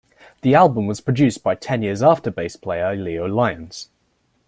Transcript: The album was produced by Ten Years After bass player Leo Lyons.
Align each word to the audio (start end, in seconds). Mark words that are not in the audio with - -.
The 0.41 0.55
album 0.55 0.87
was 0.87 0.99
produced 0.99 1.43
by 1.43 1.53
Ten 1.53 1.83
Years 1.83 2.01
After 2.01 2.31
bass 2.31 2.55
player 2.55 2.95
Leo 2.95 3.27
Lyons. 3.27 3.89